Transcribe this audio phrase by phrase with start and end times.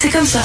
[0.00, 0.40] C'est comme ça.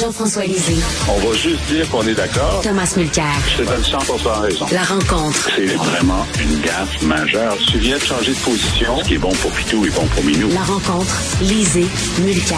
[0.00, 0.76] Jean-François Lisée.
[1.08, 2.60] On va juste dire qu'on est d'accord.
[2.62, 3.24] Thomas Mulcair.
[3.56, 3.98] Je te donne 100
[4.40, 4.66] raison.
[4.72, 5.48] La rencontre.
[5.54, 7.56] C'est vraiment une gaffe majeure.
[7.70, 8.98] Tu viens de changer de position.
[8.98, 10.48] Ce qui est bon pour Pitou est bon pour Minou.
[10.52, 11.14] La rencontre.
[11.42, 11.86] Lisée.
[12.20, 12.56] Mulcair.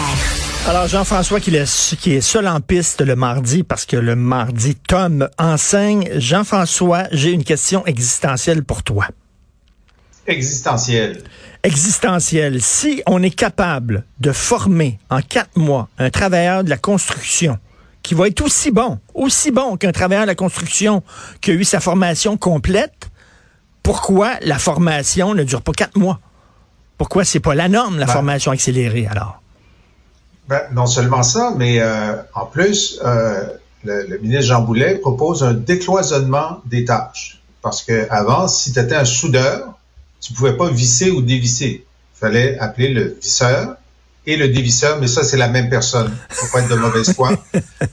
[0.67, 4.75] Alors, Jean-François qui, est- qui est seul en piste le mardi parce que le mardi,
[4.75, 6.09] Tom enseigne.
[6.15, 9.05] Jean-François, j'ai une question existentielle pour toi.
[10.27, 11.23] Existentielle.
[11.63, 12.61] Existentielle.
[12.61, 17.57] Si on est capable de former en quatre mois un travailleur de la construction
[18.03, 21.03] qui va être aussi bon, aussi bon qu'un travailleur de la construction
[21.41, 23.09] qui a eu sa formation complète,
[23.81, 26.19] pourquoi la formation ne dure pas quatre mois?
[26.97, 28.13] Pourquoi c'est pas la norme, la Ben.
[28.13, 29.41] formation accélérée, alors?
[30.47, 33.43] Ben, non seulement ça, mais euh, en plus, euh,
[33.83, 37.41] le, le ministre Jean Boulet propose un décloisonnement des tâches.
[37.61, 39.73] Parce que avant, si tu étais un soudeur,
[40.25, 41.85] tu pouvais pas visser ou dévisser.
[42.15, 43.75] Il fallait appeler le visseur
[44.25, 46.11] et le dévisseur, mais ça, c'est la même personne.
[46.29, 47.31] Faut pas être de mauvaise foi.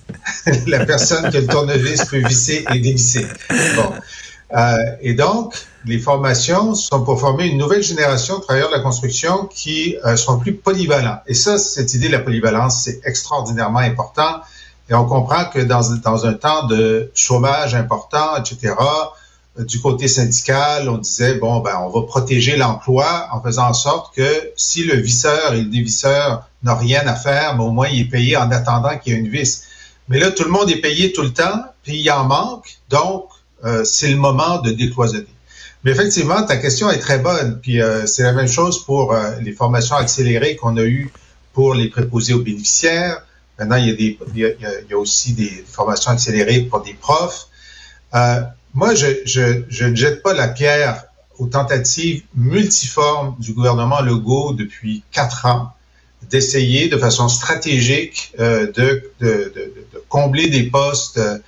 [0.67, 3.27] la personne qui a le tournevis peut visser et dévisser.
[3.77, 3.93] Bon.
[4.57, 8.81] Euh, et donc, les formations sont pour former une nouvelle génération de travailleurs de la
[8.81, 11.19] construction qui euh, sont plus polyvalents.
[11.27, 14.41] Et ça, cette idée de la polyvalence, c'est extraordinairement important.
[14.89, 18.75] Et on comprend que dans, dans un temps de chômage important, etc.,
[19.59, 24.15] du côté syndical, on disait, bon, ben, on va protéger l'emploi en faisant en sorte
[24.15, 28.01] que si le visseur et le dévisseur n'ont rien à faire, mais au moins il
[28.01, 29.65] est payé en attendant qu'il y ait une vis.
[30.09, 33.27] Mais là, tout le monde est payé tout le temps, puis il en manque, donc
[33.65, 35.27] euh, c'est le moment de décloisonner.
[35.85, 39.35] Mais effectivement, ta question est très bonne, puis euh, c'est la même chose pour euh,
[39.43, 41.13] les formations accélérées qu'on a eues
[41.53, 43.23] pour les préposés aux bénéficiaires.
[43.59, 46.95] Maintenant, il y il y a, il y a aussi des formations accélérées pour des
[46.95, 47.49] profs.
[48.75, 51.05] Euh, moi, je, je, je ne jette pas la pierre
[51.39, 55.73] aux tentatives multiformes du gouvernement Legault depuis quatre ans
[56.31, 61.39] d'essayer de façon stratégique euh, de, de, de, de, combler des postes euh,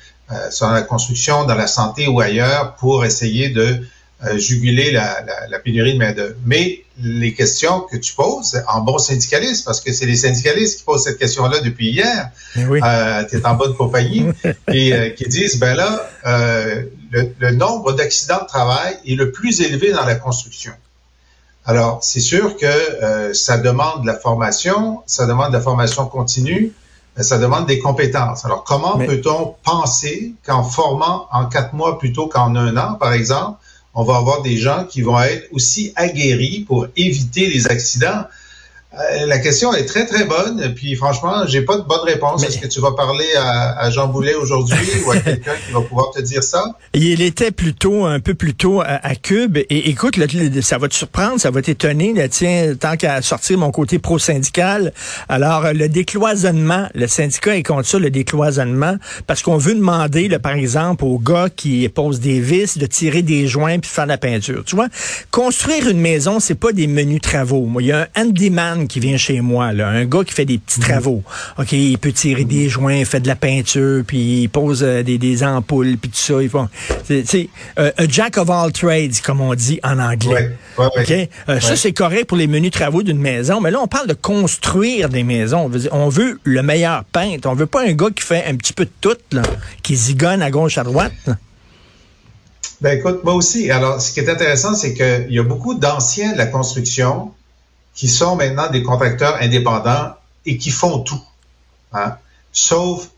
[0.50, 3.78] sur la construction, dans la santé ou ailleurs pour essayer de
[4.26, 6.36] euh, juguler la, la, la, pénurie de main-d'œuvre.
[6.46, 10.84] Mais les questions que tu poses en bon syndicaliste, parce que c'est les syndicalistes qui
[10.84, 12.30] posent cette question-là depuis hier,
[12.68, 12.80] oui.
[12.82, 14.26] euh, tu es en bonne compagnie,
[14.72, 19.30] et euh, qui disent, ben là, euh, le, le nombre d'accidents de travail est le
[19.30, 20.72] plus élevé dans la construction.
[21.64, 26.06] Alors, c'est sûr que euh, ça demande de la formation, ça demande de la formation
[26.06, 26.72] continue,
[27.16, 28.44] ça demande des compétences.
[28.44, 29.06] Alors, comment Mais...
[29.06, 33.58] peut-on penser qu'en formant en quatre mois plutôt qu'en un an, par exemple,
[33.94, 38.24] on va avoir des gens qui vont être aussi aguerris pour éviter les accidents?
[38.94, 40.72] Euh, la question est très, très bonne.
[40.74, 42.42] Puis franchement, j'ai pas de bonne réponse.
[42.42, 42.48] Mais...
[42.48, 45.80] Est-ce que tu vas parler à, à Jean Boulet aujourd'hui ou à quelqu'un qui va
[45.80, 46.64] pouvoir te dire ça?
[46.92, 49.58] Il était plutôt, un peu plus tôt à, à Cube.
[49.58, 50.26] Et écoute, là,
[50.62, 52.12] ça va te surprendre, ça va t'étonner.
[52.12, 54.92] Là, tiens, tant qu'à sortir mon côté pro-syndical.
[55.28, 60.38] Alors, le décloisonnement, le syndicat est contre ça, le décloisonnement, parce qu'on veut demander, là,
[60.38, 64.10] par exemple, aux gars qui posent des vis de tirer des joints puis faire de
[64.10, 64.62] la peinture.
[64.64, 64.88] Tu vois,
[65.30, 67.66] construire une maison, c'est pas des menus travaux.
[67.66, 70.44] Moi, il y a un handyman qui vient chez moi, là, un gars qui fait
[70.44, 71.22] des petits travaux.
[71.58, 75.02] OK, il peut tirer des joints, il fait de la peinture, puis il pose euh,
[75.02, 76.42] des, des, ampoules, puis tout ça.
[76.42, 76.68] Ils font,
[77.04, 80.56] c'est euh, a jack of all trades, comme on dit en anglais.
[80.78, 81.60] Ouais, ouais, OK, euh, ouais.
[81.60, 85.08] ça c'est correct pour les menus travaux d'une maison, mais là on parle de construire
[85.08, 85.60] des maisons.
[85.60, 87.48] On veut, dire, on veut le meilleur peintre.
[87.48, 89.42] On veut pas un gars qui fait un petit peu de tout, là,
[89.82, 91.12] qui zigonne à gauche à droite.
[91.26, 91.36] Là.
[92.80, 93.70] Ben écoute, moi aussi.
[93.70, 97.32] Alors, ce qui est intéressant, c'est qu'il y a beaucoup d'anciens de la construction
[97.94, 100.14] qui sont maintenant des contracteurs indépendants
[100.46, 101.22] et qui font tout,
[101.92, 102.16] hein,
[102.52, 103.08] sauf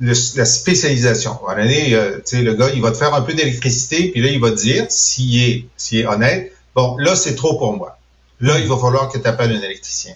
[0.00, 1.46] la spécialisation.
[1.46, 4.40] À donné, euh, le gars, il va te faire un peu d'électricité, puis là, il
[4.40, 7.96] va te dire, s'il est, s'il est honnête, bon, là, c'est trop pour moi.
[8.40, 10.14] Là, il va falloir que tu appelles un électricien.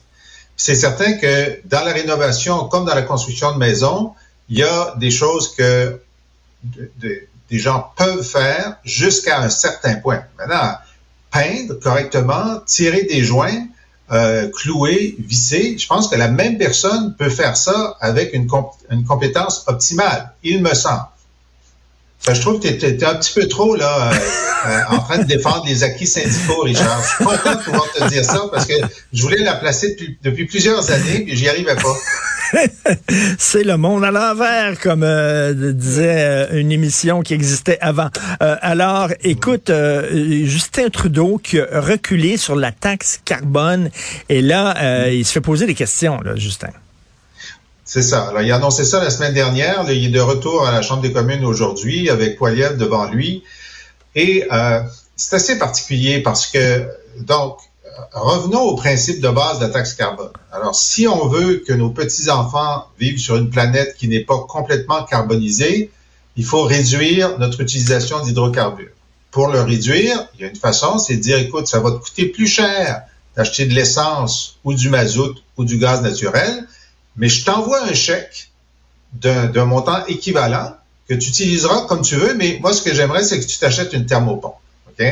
[0.57, 4.13] C'est certain que dans la rénovation, comme dans la construction de maisons,
[4.49, 6.01] il y a des choses que
[6.65, 10.25] de, de, des gens peuvent faire jusqu'à un certain point.
[10.37, 10.73] Maintenant,
[11.31, 13.67] peindre correctement, tirer des joints,
[14.11, 18.73] euh, clouer, visser, je pense que la même personne peut faire ça avec une, comp
[18.91, 21.05] une compétence optimale, il me semble.
[22.27, 24.11] Je trouve que tu es, un petit peu trop là
[24.67, 27.03] euh, en train de défendre les acquis syndicaux, Richard.
[27.03, 28.75] Je suis content de pouvoir te dire ça parce que
[29.13, 31.95] je voulais la placer depuis, depuis plusieurs années et j'y arrivais pas.
[33.39, 38.09] C'est le monde à l'envers, comme euh, disait euh, une émission qui existait avant.
[38.43, 39.71] Euh, alors, écoute,
[40.13, 43.91] Justin Trudeau qui a reculé sur la taxe carbone,
[44.29, 46.71] et là, il se fait poser des questions, là, Justin.
[47.85, 48.29] C'est ça.
[48.29, 49.91] Alors, il a annoncé ça la semaine dernière.
[49.91, 53.45] Il est de retour à la Chambre des communes aujourd'hui avec Poiliev devant lui.
[54.15, 54.47] Et
[55.17, 56.87] c'est assez particulier parce que,
[57.21, 57.59] donc,
[58.13, 60.31] revenons au principe de base de la taxe carbone.
[60.53, 65.05] Alors, si on veut que nos petits-enfants vivent sur une planète qui n'est pas complètement
[65.05, 65.91] carbonisée,
[66.37, 68.93] il faut réduire notre utilisation d'hydrocarbures.
[69.31, 71.97] Pour le réduire, il y a une façon, c'est de dire, écoute, ça va te
[71.97, 73.03] coûter plus cher
[73.37, 76.67] d'acheter de l'essence ou du mazout ou du gaz naturel,
[77.17, 78.51] mais je t'envoie un chèque
[79.13, 80.75] d'un montant équivalent
[81.09, 83.93] que tu utiliseras comme tu veux, mais moi, ce que j'aimerais, c'est que tu t'achètes
[83.93, 84.57] une thermopompe.
[84.89, 85.05] OK?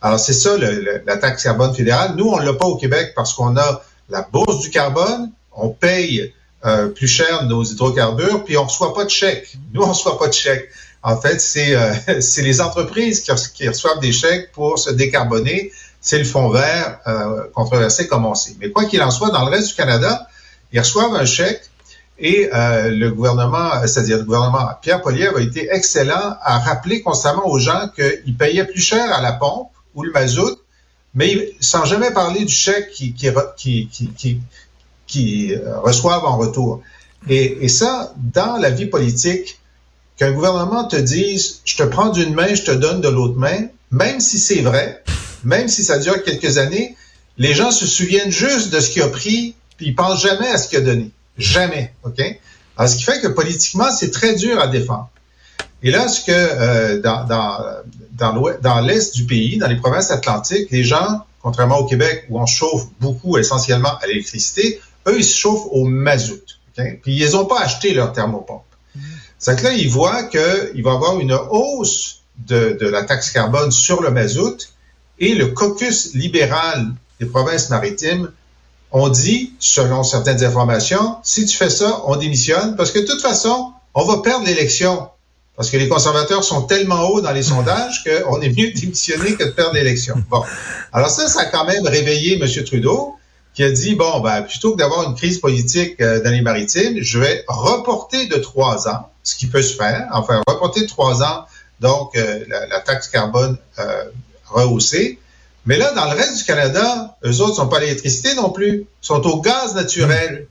[0.00, 2.14] Alors, c'est ça, la taxe carbone fédérale.
[2.16, 5.70] Nous, on ne l'a pas au Québec parce qu'on a la bourse du carbone, on
[5.70, 6.32] paye
[6.64, 9.56] euh, plus cher nos hydrocarbures, puis on ne reçoit pas de chèque.
[9.72, 10.68] Nous, on ne reçoit pas de chèque.
[11.02, 11.92] En fait, c'est euh,
[12.38, 15.72] les entreprises qui, reçoivent des chèques pour se décarboner.
[16.00, 18.56] C'est le fonds vert euh, controversé comme on sait.
[18.60, 20.26] Mais quoi qu'il en soit, dans le reste du Canada,
[20.72, 21.62] ils reçoivent un chèque
[22.18, 27.46] et euh, le gouvernement, c'est-à-dire le gouvernement Pierre Poilievre a été excellent à rappeler constamment
[27.46, 30.58] aux gens qu'ils payaient plus cher à la pompe ou le mazout,
[31.14, 34.40] mais sans jamais parler du chèque qui, qui, qui,
[35.06, 36.82] qui, euh, reçoivent en retour.
[37.28, 39.58] Et, et, ça, dans la vie politique,
[40.16, 43.68] qu'un gouvernement te dise, je te prends d'une main, je te donne de l'autre main,
[43.90, 45.02] même si c'est vrai,
[45.44, 46.96] même si ça dure quelques années,
[47.38, 50.58] les gens se souviennent juste de ce qu'il a pris, puis ils pensent jamais à
[50.58, 51.10] ce qu'il a donné.
[51.38, 52.20] Jamais, OK?
[52.76, 55.08] Alors, ce qui fait que politiquement, c'est très dur à défendre.
[55.82, 57.64] Et là, ce que euh, dans, dans,
[58.18, 62.46] dans l'est du pays, dans les provinces atlantiques, les gens, contrairement au Québec où on
[62.46, 66.44] chauffe beaucoup essentiellement à l'électricité, eux, ils se chauffent au mazout.
[66.72, 67.00] Okay?
[67.02, 68.64] Puis ils n'ont pas acheté leur thermopompe.
[69.38, 73.30] C'est que là, ils voient qu'il va y avoir une hausse de, de la taxe
[73.30, 74.72] carbone sur le mazout
[75.20, 78.30] et le caucus libéral des provinces maritimes
[78.90, 83.20] on dit, selon certaines informations, si tu fais ça, on démissionne parce que de toute
[83.20, 85.08] façon, on va perdre l'élection.
[85.58, 89.34] Parce que les conservateurs sont tellement hauts dans les sondages qu'on est mieux de démissionner
[89.34, 90.14] que de perdre l'élection.
[90.30, 90.42] Bon.
[90.92, 92.64] Alors ça, ça a quand même réveillé M.
[92.64, 93.16] Trudeau,
[93.54, 96.98] qui a dit, bon, ben, plutôt que d'avoir une crise politique euh, dans les maritimes,
[97.00, 101.24] je vais reporter de trois ans, ce qui peut se faire, enfin, reporter de trois
[101.24, 101.44] ans,
[101.80, 104.04] donc, euh, la, taxe carbone euh,
[104.46, 105.18] rehaussée,
[105.66, 108.86] mais là, dans le reste du Canada, eux autres sont pas à l'électricité non plus,
[109.00, 110.46] sont au gaz naturel.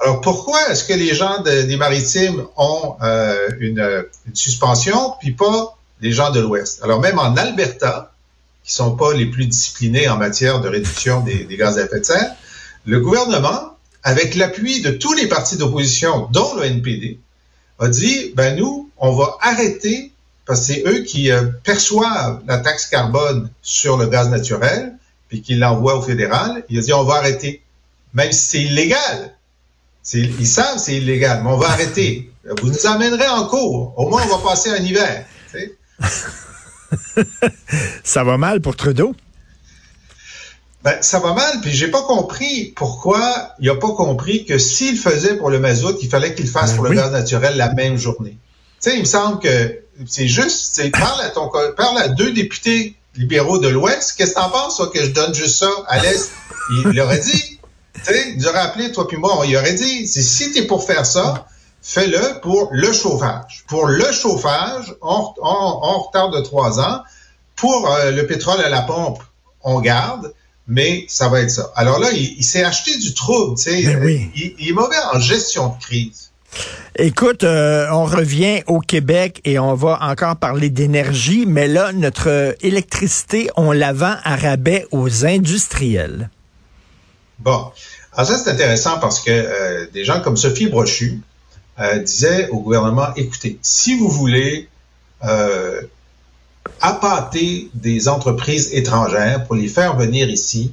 [0.00, 4.04] Alors pourquoi est-ce que les gens des maritimes ont euh, une,
[4.34, 6.82] suspension, puis pas les gens de l'Ouest?
[6.82, 8.12] Alors même en Alberta,
[8.64, 12.04] qui sont pas les plus disciplinés en matière de réduction des, gaz à effet de
[12.04, 12.34] serre,
[12.86, 17.18] le gouvernement, avec l'appui de tous les partis d'opposition, dont le NPD,
[17.78, 20.12] a dit, ben nous, on va arrêter
[20.46, 24.94] parce que c'est eux qui euh, perçoivent la taxe carbone sur le gaz naturel,
[25.28, 26.64] puis qui l'envoient au fédéral.
[26.68, 27.62] Ils disent on va arrêter,
[28.12, 29.34] même si c'est illégal.
[30.12, 32.30] Ils savent c'est illégal, mais on va arrêter.
[32.60, 33.94] Vous nous emmènerez en cours.
[33.96, 35.26] Au moins, on va passer un hiver.
[38.04, 39.14] ça va mal pour Trudeau?
[40.82, 44.98] Ben, ça va mal, puis j'ai pas compris pourquoi il a pas compris que s'il
[44.98, 47.96] faisait pour le mazout, il fallait qu'il fasse ben pour le gaz naturel la même
[47.96, 48.36] journée.
[48.82, 52.96] Tu sais, il me semble que c'est juste, parle à ton, parle à deux députés
[53.16, 54.14] libéraux de l'Ouest.
[54.18, 56.30] Qu'est-ce que t'en penses, toi, que je donne juste ça à l'Est?
[56.70, 57.53] Il l'aurait dit.
[57.94, 61.46] Tu sais, appelé, toi puis moi, il aurait dit, si t'es pour faire ça,
[61.82, 63.64] fais-le pour le chauffage.
[63.68, 67.02] Pour le chauffage, on, on, retarde de trois ans.
[67.56, 69.22] Pour euh, le pétrole à la pompe,
[69.62, 70.32] on garde,
[70.66, 71.70] mais ça va être ça.
[71.76, 73.82] Alors là, il, s'est acheté du trouble, tu sais.
[73.82, 76.32] Ben il, il, est mauvais en gestion de crise.
[76.96, 82.56] Écoute, euh, on revient au Québec et on va encore parler d'énergie, mais là, notre
[82.60, 86.30] électricité, on la vend à rabais aux industriels.
[87.44, 87.70] Bon,
[88.12, 91.20] alors ça c'est intéressant parce que euh, des gens comme Sophie Brochu
[91.78, 94.68] euh, disaient au gouvernement, écoutez, si vous voulez
[96.80, 100.72] appâter des entreprises étrangères pour les faire venir ici,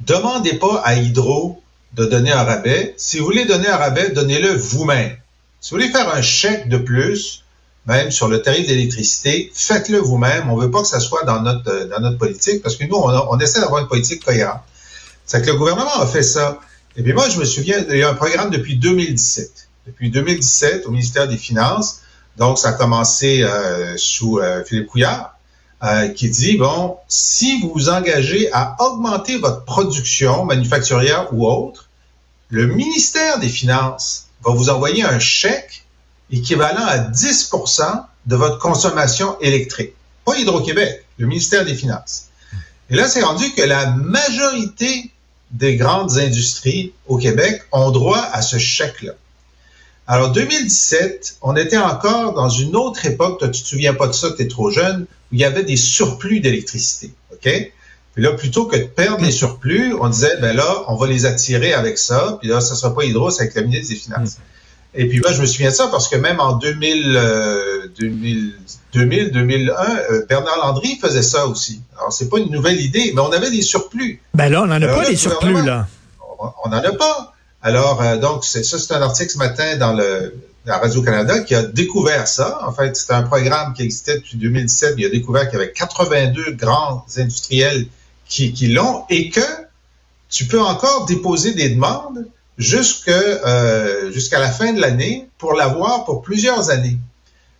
[0.00, 2.94] demandez pas à Hydro de donner un rabais.
[2.96, 5.16] Si vous voulez donner un rabais, donnez-le vous-même.
[5.60, 7.44] Si vous voulez faire un chèque de plus,
[7.86, 10.50] même sur le tarif d'électricité, faites-le vous-même.
[10.50, 12.96] On veut pas que ça soit dans notre euh, dans notre politique parce que nous,
[12.96, 14.60] on, essaie d'avoir une politique cohérente.
[15.26, 16.60] C'est que le gouvernement a fait ça.
[16.96, 19.68] Et puis moi, je me souviens, il y a un programme depuis 2017.
[19.86, 22.00] Depuis 2017, au ministère des Finances,
[22.36, 25.32] donc ça a commencé euh, sous euh, Philippe Couillard,
[26.16, 31.88] qui dit, bon, si vous vous engagez à augmenter votre production manufacturière ou autre,
[32.48, 35.84] le ministère des Finances va vous envoyer un chèque
[36.30, 39.94] équivalent à 10% de votre consommation électrique.
[40.24, 42.28] Pas Hydro-Québec, le ministère des Finances.
[42.90, 45.10] Et là, c'est rendu que la majorité
[45.50, 49.12] des grandes industries au Québec ont droit à ce chèque-là.
[50.08, 54.12] Alors, 2017, on était encore dans une autre époque, toi, tu te souviens pas de
[54.12, 57.12] ça, tu es trop jeune, où il y avait des surplus d'électricité.
[57.32, 57.72] OK?
[58.14, 61.26] Puis là, plutôt que de perdre les surplus, on disait, ben là, on va les
[61.26, 64.38] attirer avec ça, puis là, ça sera pas Hydro, c'est avec la ministre des Finances.
[64.94, 68.54] Et puis moi, je me souviens de ça parce que même en 2000, 2000, 2000
[68.92, 71.80] 2001, Bernard Landry faisait ça aussi.
[71.98, 74.20] Alors, c'est pas une nouvelle idée, mais on avait des surplus.
[74.34, 75.86] Ben là, on n'en a pas des surplus, là.
[76.38, 77.34] On n'en a pas.
[77.62, 80.34] Alors, euh, donc, c'est ça, c'est un article ce matin dans le
[80.66, 82.58] la Radio-Canada qui a découvert ça.
[82.66, 84.94] En fait, c'est un programme qui existait depuis 2017.
[84.98, 87.86] Il a découvert qu'il y avait 82 grands industriels
[88.28, 89.40] qui, qui l'ont et que
[90.28, 92.26] tu peux encore déposer des demandes
[92.58, 96.98] jusque, euh, jusqu'à la fin de l'année pour l'avoir pour plusieurs années.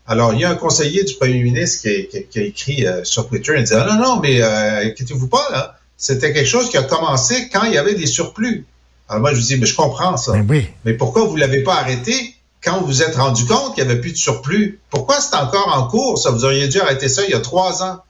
[0.09, 3.03] Alors, il y a un conseiller du premier ministre qui a, qui a, écrit euh,
[3.05, 5.77] sur Twitter, il dit ah, non, non, mais euh, inquiétez-vous pas, là.
[5.99, 8.67] C'était quelque chose qui a commencé quand il y avait des surplus.
[9.09, 10.33] Alors moi, je lui dis, mais je comprends ça.
[10.35, 10.69] Mais, oui.
[10.85, 14.01] mais pourquoi vous l'avez pas arrêté quand vous vous êtes rendu compte qu'il n'y avait
[14.01, 14.79] plus de surplus?
[14.91, 16.19] Pourquoi c'est encore en cours?
[16.19, 18.01] Ça, vous auriez dû arrêter ça il y a trois ans.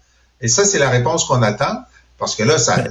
[0.41, 1.83] Et ça, c'est la réponse qu'on attend.
[2.19, 2.83] Parce que là, ça,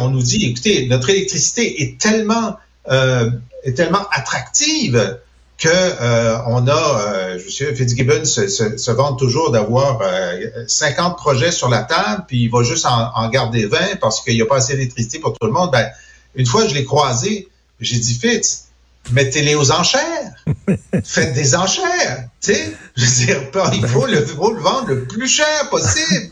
[0.00, 2.56] on nous dit, écoutez, notre électricité est tellement,
[2.90, 3.30] euh,
[3.64, 5.18] est tellement attractive
[5.62, 10.40] que euh, on a, euh, je sais, Fitzgibbon se, se, se vante toujours d'avoir euh,
[10.66, 14.34] 50 projets sur la table, puis il va juste en, en garder 20 parce qu'il
[14.34, 15.70] n'y a pas assez d'électricité pour tout le monde.
[15.70, 15.88] Ben,
[16.34, 18.70] une fois, je l'ai croisé, j'ai dit, Fitz,
[19.12, 20.32] mettez-les aux enchères.
[21.04, 22.28] Faites des enchères.
[22.40, 23.42] Tu sais, je veux dire,
[23.72, 26.31] il faut le, faut le vendre le plus cher possible.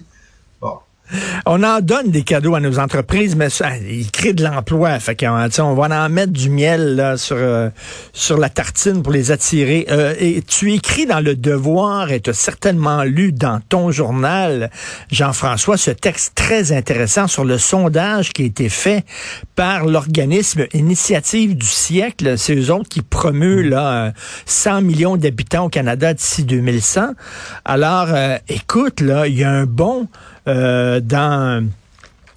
[1.46, 4.98] On en donne des cadeaux à nos entreprises, mais ça, ils créent de l'emploi.
[5.00, 7.70] Fait qu'on on va en mettre du miel là, sur euh,
[8.12, 9.86] sur la tartine pour les attirer.
[9.90, 14.70] Euh, et tu écris dans le Devoir et tu as certainement lu dans ton journal,
[15.10, 19.04] Jean-François, ce texte très intéressant sur le sondage qui a été fait
[19.56, 22.36] par l'organisme Initiative du siècle.
[22.38, 24.12] C'est eux autres qui promeuvent là
[24.46, 27.14] 100 millions d'habitants au Canada d'ici 2100.
[27.64, 30.08] Alors, euh, écoute, là, il y a un bon
[30.48, 31.68] euh, dans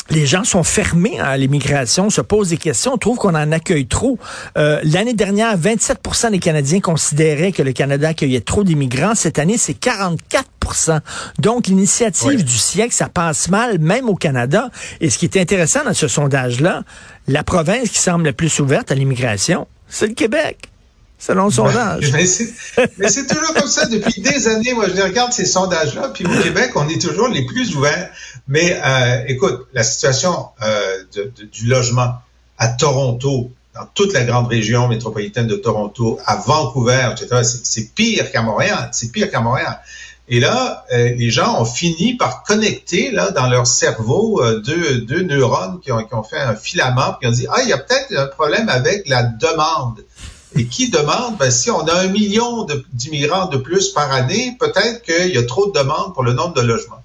[0.10, 4.20] les gens sont fermés à l'immigration, se posent des questions, trouvent qu'on en accueille trop.
[4.58, 9.16] Euh, L'année dernière, 27% des Canadiens considéraient que le Canada accueillait trop d'immigrants.
[9.16, 10.50] Cette année, c'est 44
[11.40, 14.70] donc, l'initiative du siècle, ça passe mal, même au Canada.
[15.02, 16.84] Et ce qui est intéressant dans ce sondage-là,
[17.28, 20.70] la province qui semble la plus ouverte à l'immigration, c'est le Québec
[21.24, 22.12] selon le sondage.
[22.12, 24.74] mais c'est toujours comme ça depuis des années.
[24.74, 28.10] Moi, je regarde ces sondages-là, puis au Québec, on est toujours les plus ouverts.
[28.50, 32.16] Mais euh, écoute, la situation euh, du logement
[32.58, 38.30] à Toronto, dans toute la grande région métropolitaine de Toronto, à Vancouver, etc., c'est pire
[38.30, 38.90] qu'à Montréal.
[38.92, 39.80] C'est pire qu'à Montréal.
[40.28, 45.22] Et là, euh, les gens ont fini par connecter là dans leur cerveau deux, deux
[45.22, 47.78] neurones qui ont, qui ont fait un filament, puis ont dit ah il y a
[47.78, 50.04] peut-être un problème avec la demande.
[50.56, 55.02] Et qui demande, ben, si on a un million d'immigrants de, plus par année, peut-être
[55.02, 57.02] qu'il y a trop de demandes pour le nombre de logements.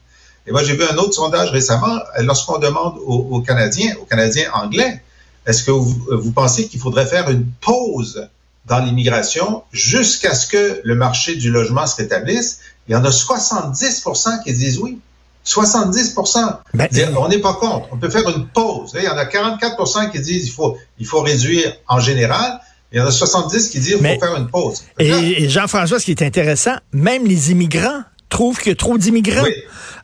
[0.46, 5.02] Et moi, j'ai vu un autre sondage récemment, lorsqu'on demande aux, Canadiens, aux Canadiens anglais,
[5.46, 8.28] est-ce que vous, vous pensez qu'il faudrait faire une pause
[8.66, 12.60] dans l'immigration jusqu'à ce que le marché du logement se rétablisse?
[12.88, 14.04] Il y en a 70
[14.44, 14.98] qui disent oui.
[15.44, 17.88] 70% ben, On n'est pas contre.
[17.92, 18.92] On peut faire une pause.
[18.94, 22.60] il y en a 44% qui disent il faut, il faut réduire en général.
[22.92, 24.84] Il y en a 70 qui disent qu'il faut faire une pause.
[24.98, 29.44] Et, Jean-François, ce qui est intéressant, même les immigrants trouvent qu'il y a trop d'immigrants.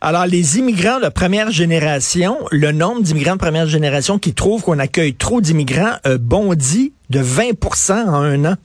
[0.01, 4.79] Alors, les immigrants de première génération, le nombre d'immigrants de première génération qui trouvent qu'on
[4.79, 8.57] accueille trop d'immigrants euh, bondit de 20% en un an.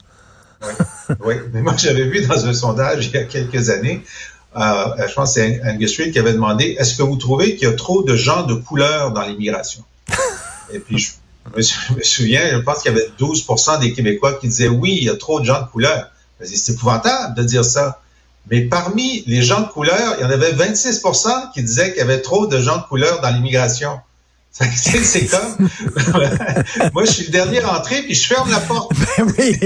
[0.62, 0.68] Oui.
[1.24, 4.04] oui, mais moi j'avais vu dans un sondage il y a quelques années,
[4.56, 7.68] euh, je pense que c'est Angus Reid qui avait demandé, est-ce que vous trouvez qu'il
[7.68, 9.84] y a trop de gens de couleur dans l'immigration?
[10.72, 11.12] Et puis je,
[11.56, 15.04] je me souviens, je pense qu'il y avait 12% des Québécois qui disaient oui, il
[15.04, 16.10] y a trop de gens de couleur.
[16.42, 18.00] C'est épouvantable de dire ça.
[18.50, 22.02] Mais parmi les gens de couleur, il y en avait 26% qui disaient qu'il y
[22.02, 24.00] avait trop de gens de couleur dans l'immigration.
[24.60, 25.68] C'est comme,
[26.92, 28.92] moi je suis le dernier rentré puis je ferme la porte.
[29.16, 29.56] Ben oui,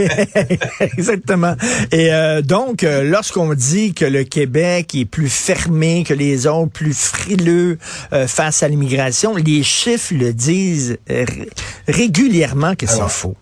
[0.80, 1.56] exactement.
[1.90, 6.70] Et euh, donc, euh, lorsqu'on dit que le Québec est plus fermé que les autres,
[6.70, 7.78] plus frileux
[8.12, 10.98] euh, face à l'immigration, les chiffres le disent
[11.88, 13.36] régulièrement que c'est faux.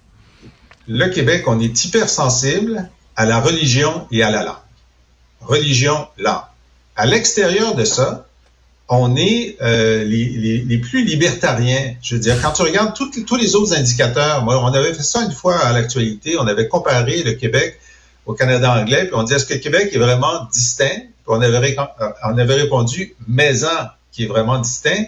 [0.88, 4.56] Le Québec, on est hypersensible à la religion et à la langue.
[5.40, 6.42] Religion, langue.
[6.96, 8.26] À l'extérieur de ça,
[8.94, 11.94] on est euh, les, plus libertariens.
[12.02, 15.22] Je veux dire, quand tu regardes tous les autres indicateurs, moi, on avait fait ça
[15.22, 17.80] une fois à l'actualité, on avait comparé le Québec
[18.26, 21.02] au Canada anglais, puis on dit est-ce que le Québec est vraiment distinct?
[21.26, 21.76] On avait,
[22.24, 23.68] on avait répondu maison
[24.12, 25.06] qui est vraiment distinct.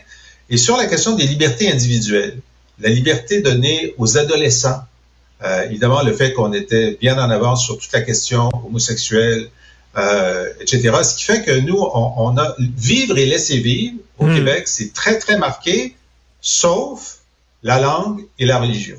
[0.49, 2.39] Et sur la question des libertés individuelles,
[2.81, 4.81] la liberté donnée aux adolescents,
[5.43, 9.51] euh, évidemment le fait qu'on était bien en avance sur toute la question homosexuelle,
[9.97, 10.93] euh, etc.
[11.03, 14.35] Ce qui fait que nous, on, a vivre et laisser vivre au hmm.
[14.35, 15.97] Québec, c'est très, très marqué
[16.41, 17.19] sauf
[17.63, 18.99] la langue et la religion.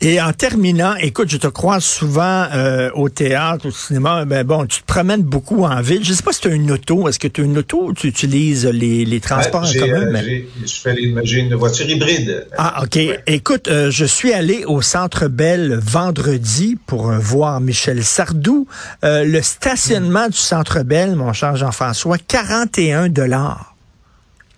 [0.00, 4.24] Et en terminant, écoute, je te croise souvent euh, au théâtre, au cinéma.
[4.24, 6.04] Ben bon, tu te promènes beaucoup en ville.
[6.04, 7.08] Je sais pas si tu as une auto.
[7.08, 10.14] Est-ce que tu as une auto ou tu utilises les, les transports en commun?
[10.14, 12.46] Euh, j'ai une voiture hybride.
[12.56, 12.98] Ah, OK.
[13.26, 18.68] Écoute, euh, je suis allé au Centre Bell vendredi pour voir Michel Sardou.
[19.02, 23.74] le stationnement du Centre Bell, mon cher Jean-François, 41 dollars.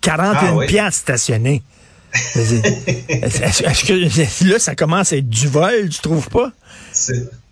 [0.01, 0.65] 41 ah, oui?
[0.67, 1.63] piastres stationnés.
[2.35, 6.51] Est-ce que là, ça commence à être du vol, tu trouves pas?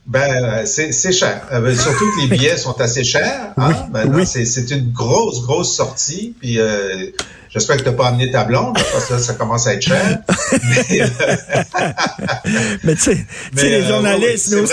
[0.05, 1.47] Ben, c'est cher.
[1.51, 3.53] Euh, surtout que les billets sont assez chers.
[3.57, 3.73] Hein?
[4.11, 6.35] Oui, C'est une grosse, grosse sortie.
[6.39, 7.11] Puis euh,
[7.51, 10.19] J'espère que tu n'as pas amené ta blonde, parce que ça commence à être cher.
[12.83, 13.25] mais, tu sais,
[13.55, 14.67] les euh, journalistes, nous,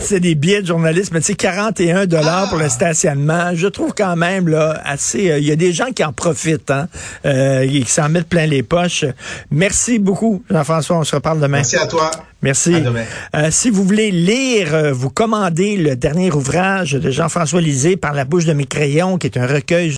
[0.00, 2.68] c'est des billets de journalistes, mais tu sais, 41 dollars pour le ah!
[2.68, 5.28] stationnement, je trouve quand même là assez.
[5.28, 6.86] Euh, il y a des gens qui en profitent, hein,
[7.26, 9.04] euh, qui s'en mettent plein les poches.
[9.50, 10.98] Merci beaucoup, Jean-François.
[10.98, 11.58] On se reparle demain.
[11.58, 12.12] Merci à toi.
[12.42, 12.76] Merci.
[12.76, 13.04] À demain.
[13.50, 18.44] si vous voulez lire, vous commandez le dernier ouvrage de Jean-François Lisée par la bouche
[18.44, 19.88] de mes crayons, qui est un recueil